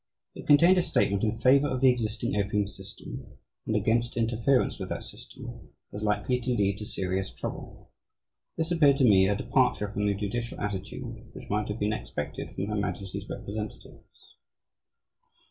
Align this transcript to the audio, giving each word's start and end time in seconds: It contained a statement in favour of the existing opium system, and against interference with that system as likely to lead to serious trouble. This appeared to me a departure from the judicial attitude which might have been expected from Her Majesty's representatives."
It 0.33 0.47
contained 0.47 0.79
a 0.79 0.81
statement 0.81 1.23
in 1.23 1.37
favour 1.37 1.67
of 1.67 1.79
the 1.79 1.89
existing 1.89 2.35
opium 2.35 2.67
system, 2.67 3.37
and 3.67 3.75
against 3.75 4.17
interference 4.17 4.79
with 4.79 4.89
that 4.89 5.03
system 5.03 5.69
as 5.93 6.01
likely 6.01 6.39
to 6.41 6.55
lead 6.55 6.79
to 6.79 6.87
serious 6.87 7.29
trouble. 7.29 7.91
This 8.57 8.71
appeared 8.71 8.97
to 8.97 9.03
me 9.03 9.27
a 9.29 9.35
departure 9.35 9.91
from 9.91 10.07
the 10.07 10.15
judicial 10.15 10.59
attitude 10.59 11.29
which 11.33 11.51
might 11.51 11.67
have 11.67 11.77
been 11.77 11.93
expected 11.93 12.55
from 12.55 12.65
Her 12.65 12.77
Majesty's 12.77 13.29
representatives." 13.29 14.37